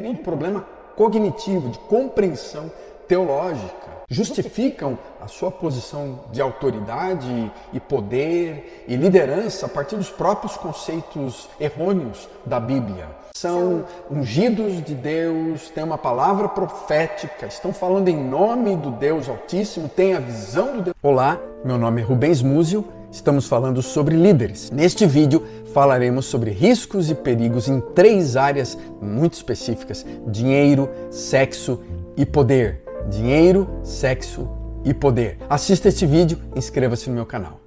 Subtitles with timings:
[0.00, 0.64] terem um problema
[0.96, 2.72] cognitivo, de compreensão
[3.06, 4.00] teológica.
[4.08, 11.48] Justificam a sua posição de autoridade e poder e liderança a partir dos próprios conceitos
[11.60, 13.08] errôneos da Bíblia.
[13.34, 19.88] São ungidos de Deus, têm uma palavra profética, estão falando em nome do Deus Altíssimo,
[19.88, 20.96] têm a visão do Deus.
[21.02, 24.70] Olá, meu nome é Rubens Múzio Estamos falando sobre líderes.
[24.70, 31.80] Neste vídeo falaremos sobre riscos e perigos em três áreas muito específicas: dinheiro, sexo
[32.16, 32.84] e poder.
[33.08, 34.48] Dinheiro, sexo
[34.84, 35.38] e poder.
[35.48, 37.60] Assista este vídeo, inscreva-se no meu canal.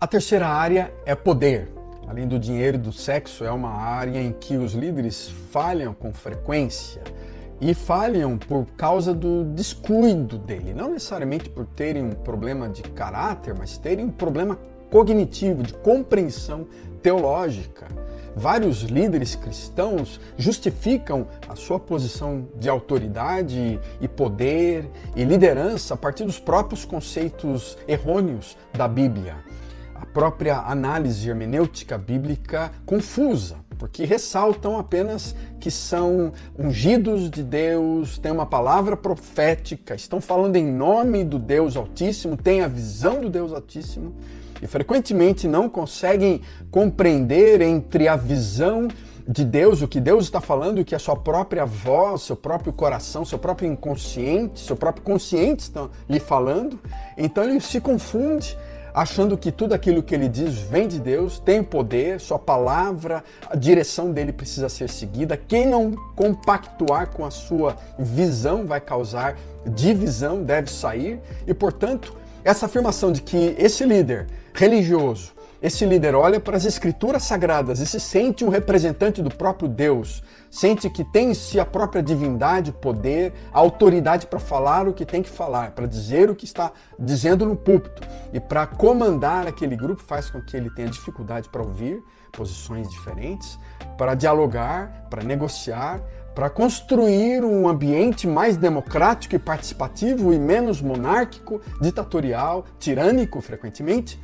[0.00, 1.77] A terceira área é poder
[2.08, 6.12] além do dinheiro e do sexo, é uma área em que os líderes falham com
[6.12, 7.02] frequência
[7.60, 13.54] e falham por causa do descuido dele, não necessariamente por terem um problema de caráter,
[13.56, 14.58] mas terem um problema
[14.90, 16.66] cognitivo, de compreensão
[17.02, 17.86] teológica.
[18.34, 26.24] Vários líderes cristãos justificam a sua posição de autoridade e poder e liderança a partir
[26.24, 29.36] dos próprios conceitos errôneos da Bíblia
[30.00, 38.32] a própria análise hermenêutica bíblica confusa, porque ressaltam apenas que são ungidos de Deus, têm
[38.32, 43.52] uma palavra profética, estão falando em nome do Deus Altíssimo, têm a visão do Deus
[43.52, 44.14] Altíssimo
[44.62, 48.88] e frequentemente não conseguem compreender entre a visão
[49.26, 52.72] de Deus, o que Deus está falando, o que a sua própria voz, seu próprio
[52.72, 56.78] coração, seu próprio inconsciente, seu próprio consciente estão lhe falando.
[57.16, 58.56] Então ele se confunde
[58.98, 63.54] achando que tudo aquilo que ele diz vem de Deus, tem poder, sua palavra, a
[63.54, 65.36] direção dele precisa ser seguida.
[65.36, 71.20] Quem não compactuar com a sua visão vai causar divisão, deve sair.
[71.46, 72.12] E, portanto,
[72.42, 77.86] essa afirmação de que esse líder religioso esse líder olha para as escrituras sagradas e
[77.86, 82.70] se sente um representante do próprio Deus, sente que tem em si a própria divindade,
[82.70, 86.70] poder, a autoridade para falar o que tem que falar, para dizer o que está
[86.96, 88.06] dizendo no púlpito.
[88.32, 93.58] E para comandar aquele grupo faz com que ele tenha dificuldade para ouvir posições diferentes,
[93.96, 96.00] para dialogar, para negociar,
[96.36, 104.20] para construir um ambiente mais democrático e participativo e menos monárquico, ditatorial, tirânico frequentemente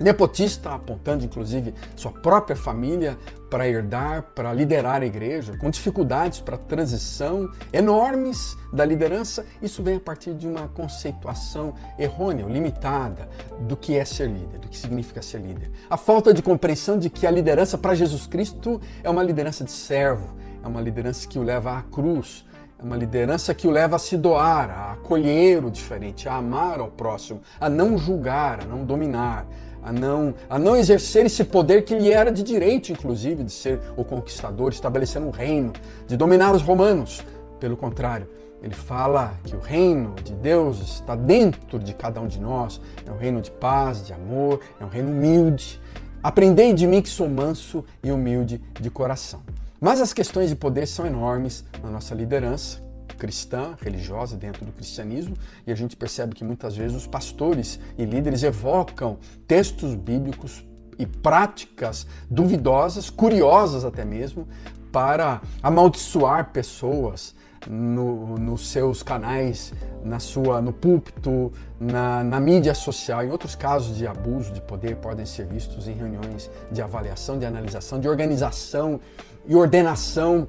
[0.00, 6.56] nepotista, apontando inclusive sua própria família para herdar, para liderar a igreja, com dificuldades para
[6.56, 9.44] transição enormes da liderança.
[9.62, 13.28] Isso vem a partir de uma conceituação errônea, limitada
[13.60, 15.70] do que é ser líder, do que significa ser líder.
[15.88, 19.72] A falta de compreensão de que a liderança para Jesus Cristo é uma liderança de
[19.72, 22.44] servo, é uma liderança que o leva à cruz,
[22.78, 26.78] é uma liderança que o leva a se doar, a acolher o diferente, a amar
[26.78, 29.46] ao próximo, a não julgar, a não dominar
[29.82, 33.80] a não, a não exercer esse poder que lhe era de direito, inclusive, de ser
[33.96, 35.72] o conquistador, estabelecendo um reino,
[36.06, 37.24] de dominar os romanos.
[37.60, 38.28] Pelo contrário,
[38.62, 42.80] ele fala que o reino de Deus está dentro de cada um de nós.
[43.06, 45.80] É um reino de paz, de amor, é um reino humilde.
[46.22, 49.40] Aprendei de mim que sou manso e humilde de coração.
[49.80, 52.87] Mas as questões de poder são enormes na nossa liderança
[53.18, 55.36] cristã, religiosa dentro do cristianismo,
[55.66, 60.64] e a gente percebe que muitas vezes os pastores e líderes evocam textos bíblicos
[60.98, 64.48] e práticas duvidosas, curiosas até mesmo,
[64.90, 67.34] para amaldiçoar pessoas
[67.66, 69.72] no, nos seus canais,
[70.04, 73.24] na sua, no púlpito, na, na mídia social.
[73.24, 77.46] Em outros casos de abuso de poder podem ser vistos em reuniões de avaliação, de
[77.46, 79.00] analisação, de organização
[79.46, 80.48] e ordenação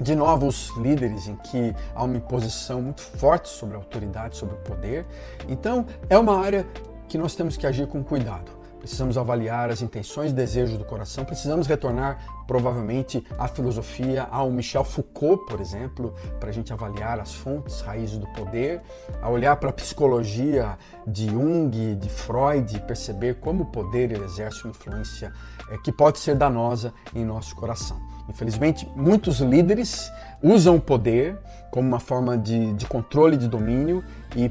[0.00, 4.58] de novos líderes em que há uma imposição muito forte sobre a autoridade, sobre o
[4.58, 5.06] poder.
[5.48, 6.66] Então, é uma área
[7.08, 8.53] que nós temos que agir com cuidado.
[8.84, 14.84] Precisamos avaliar as intenções e desejos do coração, precisamos retornar provavelmente à filosofia, ao Michel
[14.84, 18.82] Foucault, por exemplo, para a gente avaliar as fontes, raízes do poder,
[19.22, 20.76] a olhar para a psicologia
[21.06, 25.32] de Jung, de Freud, e perceber como o poder exerce uma influência
[25.70, 27.98] é, que pode ser danosa em nosso coração.
[28.28, 31.38] Infelizmente, muitos líderes usam o poder
[31.70, 34.04] como uma forma de, de controle, de domínio
[34.36, 34.50] e,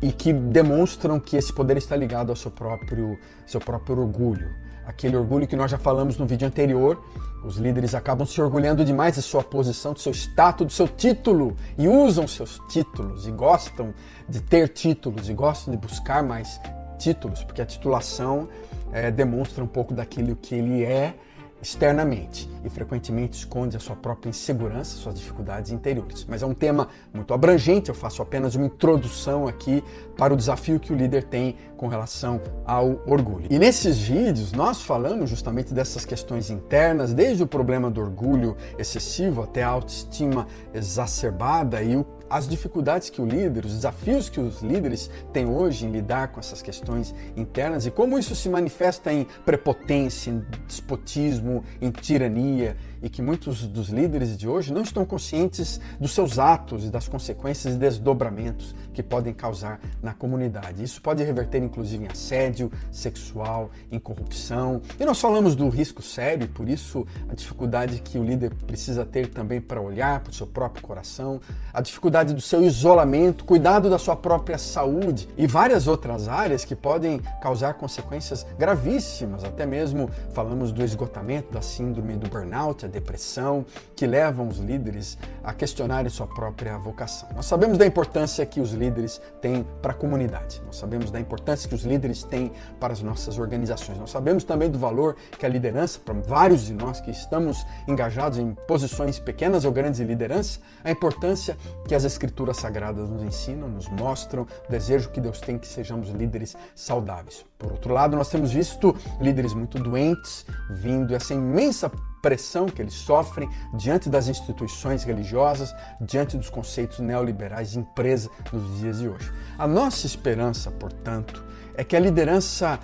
[0.00, 4.50] e que demonstram que esse poder está ligado ao seu próprio, seu próprio orgulho.
[4.86, 7.00] Aquele orgulho que nós já falamos no vídeo anterior,
[7.44, 11.56] os líderes acabam se orgulhando demais de sua posição, do seu status, do seu título
[11.76, 13.94] e usam seus títulos e gostam
[14.28, 16.60] de ter títulos e gostam de buscar mais
[16.98, 18.48] títulos, porque a titulação
[18.92, 21.14] é, demonstra um pouco daquilo que ele é
[21.62, 26.26] externamente e frequentemente esconde a sua própria insegurança, suas dificuldades interiores.
[26.28, 29.82] Mas é um tema muito abrangente, eu faço apenas uma introdução aqui
[30.16, 33.46] para o desafio que o líder tem com relação ao orgulho.
[33.48, 39.42] E nesses vídeos nós falamos justamente dessas questões internas, desde o problema do orgulho excessivo
[39.42, 44.62] até a autoestima exacerbada e o as dificuldades que o líder, os desafios que os
[44.62, 49.26] líderes têm hoje em lidar com essas questões internas e como isso se manifesta em
[49.44, 55.78] prepotência, em despotismo, em tirania e que muitos dos líderes de hoje não estão conscientes
[56.00, 60.82] dos seus atos e das consequências e desdobramentos que podem causar na comunidade.
[60.82, 64.80] Isso pode reverter inclusive em assédio sexual, em corrupção.
[64.98, 69.28] E nós falamos do risco sério, por isso a dificuldade que o líder precisa ter
[69.28, 71.40] também para olhar para o seu próprio coração,
[71.72, 76.74] a dificuldade do seu isolamento, cuidado da sua própria saúde e várias outras áreas que
[76.74, 83.64] podem causar consequências gravíssimas, até mesmo falamos do esgotamento, da síndrome do burnout, depressão,
[83.96, 87.28] que levam os líderes a questionarem sua própria vocação.
[87.34, 91.68] Nós sabemos da importância que os líderes têm para a comunidade, nós sabemos da importância
[91.68, 92.50] que os líderes têm
[92.80, 96.72] para as nossas organizações, nós sabemos também do valor que a liderança, para vários de
[96.72, 101.56] nós que estamos engajados em posições pequenas ou grandes de liderança, a importância
[101.86, 106.08] que as escrituras sagradas nos ensinam, nos mostram, o desejo que Deus tem que sejamos
[106.10, 107.44] líderes saudáveis.
[107.58, 111.90] Por outro lado, nós temos visto líderes muito doentes vindo essa imensa
[112.22, 118.78] pressão que eles sofrem diante das instituições religiosas, diante dos conceitos neoliberais de empresa nos
[118.78, 119.30] dias de hoje.
[119.58, 122.78] A nossa esperança, portanto, é que a liderança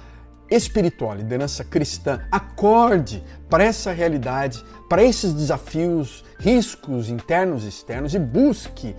[0.50, 8.14] espiritual, a liderança cristã, acorde para essa realidade, para esses desafios, riscos internos e externos
[8.14, 8.96] e busque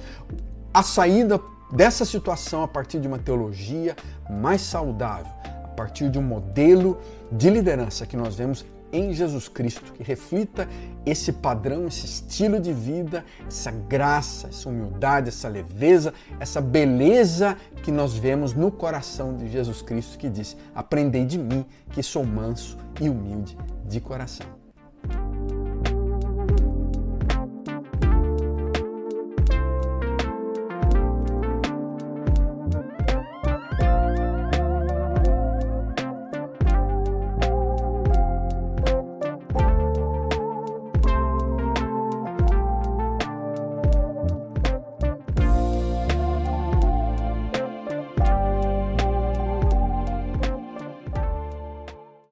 [0.74, 1.42] a saída
[1.72, 3.96] dessa situação a partir de uma teologia
[4.30, 5.32] mais saudável,
[5.64, 7.00] a partir de um modelo
[7.32, 10.68] de liderança que nós vemos em Jesus Cristo, que reflita
[11.06, 17.92] esse padrão, esse estilo de vida, essa graça, essa humildade, essa leveza, essa beleza que
[17.92, 22.78] nós vemos no coração de Jesus Cristo, que diz: Aprendei de mim, que sou manso
[23.00, 24.69] e humilde de coração.